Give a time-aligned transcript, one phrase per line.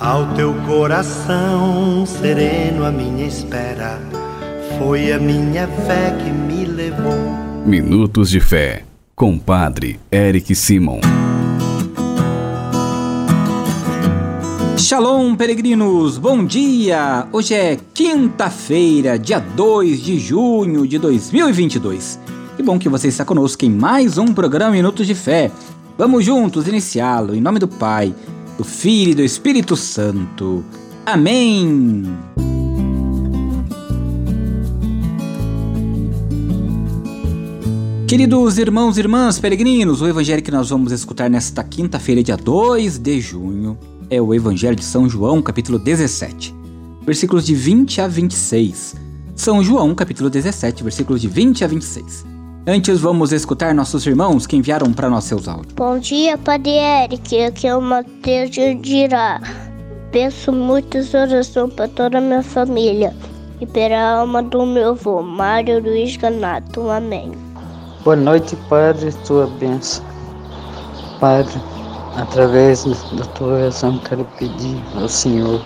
[0.00, 4.00] Ao teu coração sereno, a minha espera
[4.76, 7.14] foi a minha fé que me levou.
[7.64, 8.82] Minutos de Fé,
[9.14, 10.98] com Padre Eric Simon.
[14.76, 16.18] Shalom, peregrinos!
[16.18, 17.28] Bom dia!
[17.30, 22.18] Hoje é quinta-feira, dia 2 de junho de 2022.
[22.56, 25.52] Que bom que você está conosco em mais um programa Minutos de Fé.
[25.96, 28.12] Vamos juntos iniciá-lo em nome do Pai
[28.56, 30.64] do Filho e do Espírito Santo.
[31.04, 32.04] Amém.
[38.06, 42.98] Queridos irmãos e irmãs peregrinos, o evangelho que nós vamos escutar nesta quinta-feira, dia 2
[42.98, 43.76] de junho,
[44.08, 46.54] é o Evangelho de São João, capítulo 17,
[47.04, 48.94] versículos de 20 a 26.
[49.34, 52.33] São João, capítulo 17, versículos de 20 a 26.
[52.66, 55.74] Antes vamos escutar nossos irmãos que enviaram para nós seus áudios.
[55.74, 57.42] Bom dia, Padre Eric.
[57.42, 59.38] Aqui é o Matheus de Dirá.
[60.10, 63.14] Peço muitas orações para toda a minha família
[63.60, 66.88] e pela alma do meu avô, Mário Luiz Ganato.
[66.88, 67.32] Amém.
[68.02, 70.02] Boa noite, Padre, tua bênção.
[71.20, 71.60] Padre,
[72.16, 75.62] através da tua oração, quero pedir ao Senhor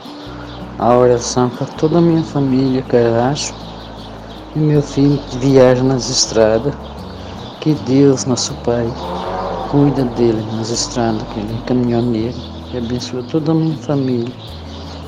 [0.81, 3.55] a oração para toda a minha família, Caracho,
[4.59, 6.75] e meu filho viaja nas estradas.
[7.61, 8.87] Que Deus, nosso Pai,
[9.71, 12.37] cuida dele nas estradas, que ele é caminhoneiro,
[12.73, 14.33] e abençoa toda a minha família,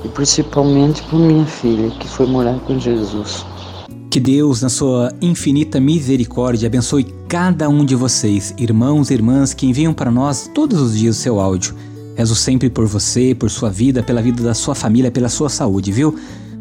[0.04, 3.44] e principalmente por minha filha, que foi morar com Jesus.
[4.10, 9.66] Que Deus, na sua infinita misericórdia, abençoe cada um de vocês, irmãos e irmãs que
[9.66, 11.74] enviam para nós todos os dias o seu áudio.
[12.16, 15.92] Rezo sempre por você, por sua vida, pela vida da sua família, pela sua saúde,
[15.92, 16.16] viu?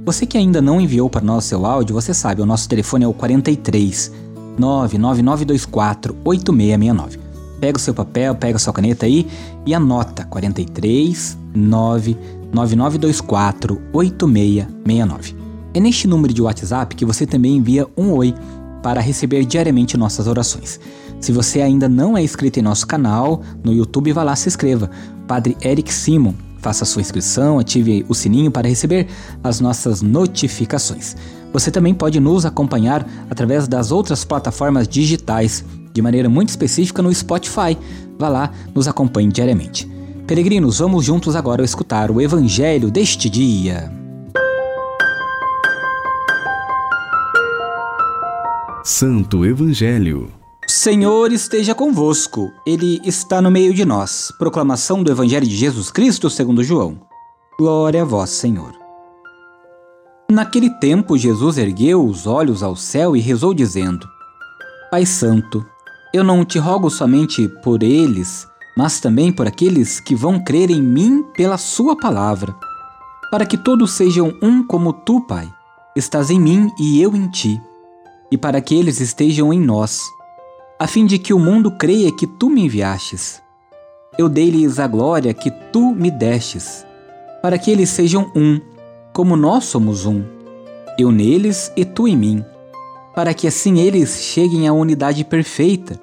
[0.09, 3.07] Você que ainda não enviou para nós seu áudio, você sabe, o nosso telefone é
[3.07, 4.11] o 43
[4.57, 7.19] 99924 8669.
[7.59, 9.27] Pega o seu papel, pega a sua caneta aí
[9.67, 15.35] e anota 43 99924 8669.
[15.75, 18.33] É neste número de WhatsApp que você também envia um oi
[18.81, 20.80] para receber diariamente nossas orações.
[21.21, 24.89] Se você ainda não é inscrito em nosso canal no YouTube, vá lá se inscreva.
[25.27, 29.08] Padre Eric Simon Faça sua inscrição, ative o sininho para receber
[29.43, 31.15] as nossas notificações.
[31.53, 37.14] Você também pode nos acompanhar através das outras plataformas digitais, de maneira muito específica no
[37.14, 37.77] Spotify.
[38.17, 39.89] Vá lá, nos acompanhe diariamente.
[40.27, 43.91] Peregrinos, vamos juntos agora escutar o Evangelho deste dia.
[48.83, 50.39] Santo Evangelho
[50.71, 54.31] Senhor esteja convosco, Ele está no meio de nós.
[54.37, 57.02] Proclamação do Evangelho de Jesus Cristo segundo João.
[57.57, 58.71] Glória a vós, Senhor.
[60.29, 64.08] Naquele tempo, Jesus ergueu os olhos ao céu e rezou, dizendo:
[64.91, 65.65] Pai Santo,
[66.13, 68.47] eu não te rogo somente por eles,
[68.77, 72.55] mas também por aqueles que vão crer em mim pela Sua palavra,
[73.31, 75.52] para que todos sejam um como tu, Pai,
[75.95, 77.59] estás em mim e eu em ti,
[78.31, 80.03] e para que eles estejam em nós
[80.79, 83.41] a fim de que o mundo creia que tu me enviastes.
[84.17, 86.85] Eu dei-lhes a glória que tu me destes,
[87.41, 88.61] para que eles sejam um,
[89.11, 90.23] como nós somos um,
[90.97, 92.45] eu neles e tu em mim,
[93.13, 95.99] para que assim eles cheguem à unidade perfeita,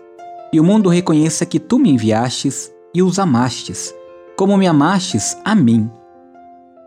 [0.52, 3.94] e o mundo reconheça que tu me enviastes e os amastes,
[4.36, 5.90] como me amastes a mim.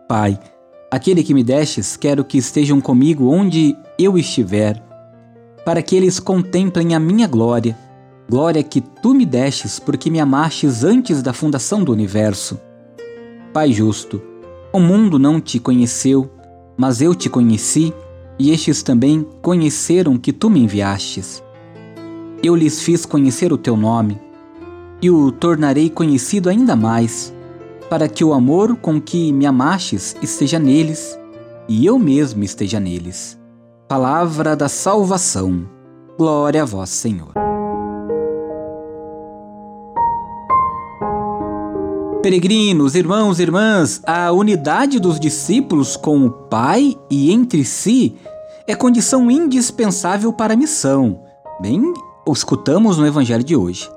[0.08, 0.38] Pai,
[0.92, 4.80] aquele que me destes, quero que estejam comigo onde eu estiver
[5.64, 7.76] para que eles contemplem a minha glória,
[8.28, 12.58] glória que tu me destes porque me amastes antes da fundação do universo.
[13.52, 14.22] Pai justo,
[14.72, 16.30] o mundo não te conheceu,
[16.76, 17.92] mas eu te conheci,
[18.38, 21.42] e estes também conheceram que tu me enviastes.
[22.42, 24.18] Eu lhes fiz conhecer o teu nome,
[25.02, 27.34] e o tornarei conhecido ainda mais,
[27.90, 31.18] para que o amor com que me amastes esteja neles,
[31.68, 33.39] e eu mesmo esteja neles.
[33.90, 35.68] Palavra da salvação.
[36.16, 37.32] Glória a vós, Senhor.
[42.22, 48.14] Peregrinos, irmãos e irmãs, a unidade dos discípulos com o Pai e entre si
[48.64, 51.22] é condição indispensável para a missão.
[51.60, 51.92] Bem,
[52.28, 53.90] escutamos no Evangelho de hoje.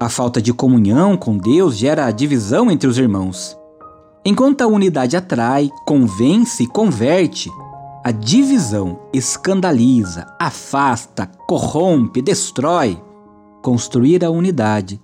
[0.00, 3.56] A falta de comunhão com Deus gera divisão entre os irmãos.
[4.24, 7.48] Enquanto a unidade atrai, convence e converte,
[8.06, 13.02] a divisão escandaliza, afasta, corrompe, destrói.
[13.60, 15.00] Construir a unidade,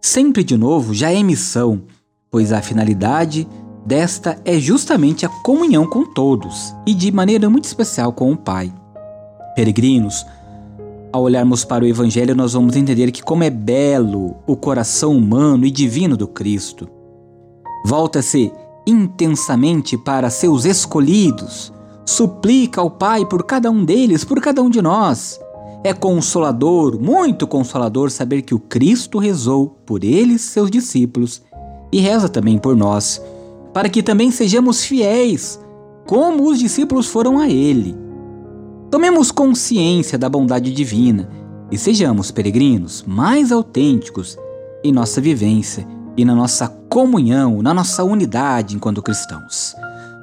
[0.00, 1.82] sempre de novo, já é missão,
[2.30, 3.48] pois a finalidade
[3.84, 8.72] desta é justamente a comunhão com todos e de maneira muito especial com o Pai.
[9.56, 10.24] Peregrinos,
[11.12, 15.66] ao olharmos para o Evangelho, nós vamos entender que, como é belo o coração humano
[15.66, 16.88] e divino do Cristo.
[17.84, 18.52] Volta-se
[18.86, 21.74] intensamente para seus escolhidos,
[22.06, 25.40] suplica ao Pai por cada um deles, por cada um de nós.
[25.82, 31.42] É consolador, muito consolador, saber que o Cristo rezou por eles, seus discípulos,
[31.92, 33.20] e reza também por nós,
[33.74, 35.60] para que também sejamos fiéis,
[36.06, 37.96] como os discípulos foram a Ele.
[38.90, 41.28] Tomemos consciência da bondade divina
[41.70, 44.38] e sejamos peregrinos mais autênticos
[44.82, 45.86] em nossa vivência
[46.16, 49.74] e na nossa comunhão, na nossa unidade enquanto cristãos.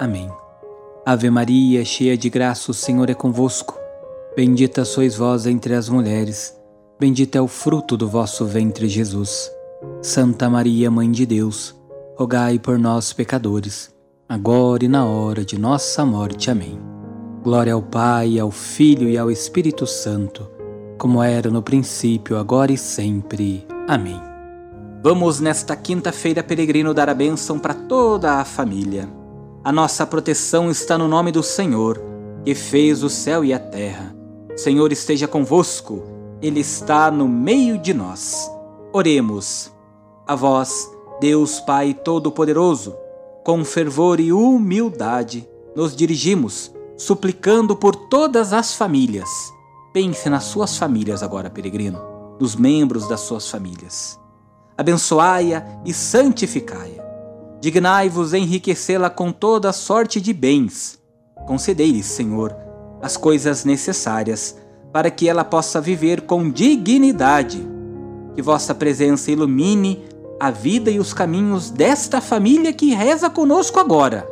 [0.00, 0.32] Amém.
[1.04, 3.78] Ave Maria, cheia de graça, o Senhor é convosco.
[4.34, 6.58] Bendita sois vós entre as mulheres,
[6.98, 9.52] bendito é o fruto do vosso ventre, Jesus.
[10.00, 11.76] Santa Maria, Mãe de Deus,
[12.16, 13.94] rogai por nós, pecadores,
[14.26, 16.50] agora e na hora de nossa morte.
[16.50, 16.80] Amém.
[17.42, 20.50] Glória ao Pai, ao Filho e ao Espírito Santo,
[20.96, 23.66] como era no princípio, agora e sempre.
[23.86, 24.18] Amém.
[25.02, 29.19] Vamos nesta quinta-feira peregrino dar a bênção para toda a família.
[29.62, 32.00] A nossa proteção está no nome do Senhor,
[32.44, 34.14] que fez o céu e a terra.
[34.56, 36.02] Senhor esteja convosco,
[36.40, 38.50] Ele está no meio de nós.
[38.92, 39.70] Oremos.
[40.26, 40.90] A vós,
[41.20, 42.94] Deus Pai Todo-Poderoso,
[43.44, 49.28] com fervor e humildade, nos dirigimos, suplicando por todas as famílias.
[49.92, 52.00] Pense nas suas famílias agora, peregrino,
[52.40, 54.20] nos membros das suas famílias
[54.80, 56.99] abençoai-a e santificai-a.
[57.60, 60.98] Dignai-vos enriquecê-la com toda sorte de bens.
[61.46, 62.56] Concedei-lhe, Senhor,
[63.02, 64.56] as coisas necessárias
[64.92, 67.66] para que ela possa viver com dignidade.
[68.34, 70.02] Que vossa presença ilumine
[70.40, 74.26] a vida e os caminhos desta família que reza conosco agora.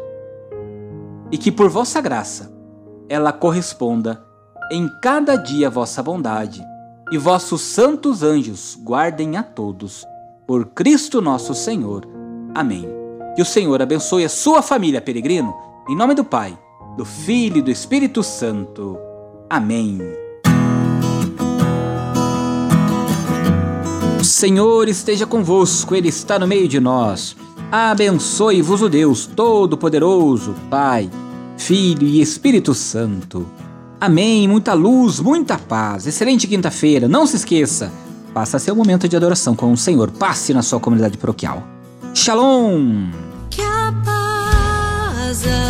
[1.30, 2.50] E que por vossa graça
[3.08, 4.26] ela corresponda
[4.70, 6.62] em cada dia vossa bondade,
[7.10, 10.04] e vossos santos anjos guardem a todos
[10.46, 12.06] por Cristo nosso Senhor.
[12.54, 12.97] Amém.
[13.38, 15.54] Que o Senhor abençoe a sua família, peregrino,
[15.88, 16.58] em nome do Pai,
[16.96, 18.98] do Filho e do Espírito Santo.
[19.48, 20.00] Amém.
[24.20, 27.36] O Senhor esteja convosco, Ele está no meio de nós.
[27.70, 31.08] Abençoe-vos o Deus Todo-Poderoso, Pai,
[31.56, 33.46] Filho e Espírito Santo.
[34.00, 34.48] Amém.
[34.48, 36.08] Muita luz, muita paz.
[36.08, 37.06] Excelente quinta-feira.
[37.06, 37.92] Não se esqueça
[38.34, 40.10] Passa seu momento de adoração com o Senhor.
[40.10, 41.62] Passe na sua comunidade paroquial.
[42.14, 43.27] Shalom!
[45.28, 45.67] Que a paz